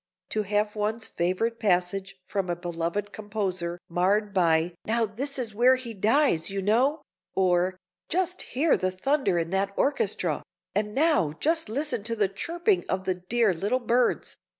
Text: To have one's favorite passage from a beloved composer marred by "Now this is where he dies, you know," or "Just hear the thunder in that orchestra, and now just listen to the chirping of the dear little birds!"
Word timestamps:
To 0.29 0.41
have 0.41 0.75
one's 0.75 1.05
favorite 1.05 1.59
passage 1.59 2.15
from 2.25 2.49
a 2.49 2.55
beloved 2.55 3.13
composer 3.13 3.77
marred 3.87 4.33
by 4.33 4.73
"Now 4.83 5.05
this 5.05 5.37
is 5.37 5.53
where 5.53 5.75
he 5.75 5.93
dies, 5.93 6.49
you 6.49 6.59
know," 6.59 7.03
or 7.35 7.77
"Just 8.09 8.41
hear 8.57 8.75
the 8.75 8.89
thunder 8.89 9.37
in 9.37 9.51
that 9.51 9.73
orchestra, 9.77 10.41
and 10.73 10.95
now 10.95 11.33
just 11.33 11.69
listen 11.69 12.03
to 12.05 12.15
the 12.15 12.29
chirping 12.29 12.83
of 12.89 13.03
the 13.03 13.13
dear 13.13 13.53
little 13.53 13.79
birds!" 13.79 14.37